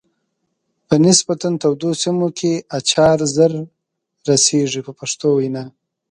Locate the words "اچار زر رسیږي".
2.77-4.81